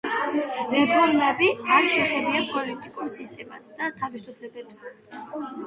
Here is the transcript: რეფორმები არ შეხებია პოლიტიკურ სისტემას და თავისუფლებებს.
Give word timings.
რეფორმები 0.75 1.49
არ 1.75 1.85
შეხებია 1.91 2.41
პოლიტიკურ 2.55 3.13
სისტემას 3.19 3.71
და 3.83 3.93
თავისუფლებებს. 4.03 4.85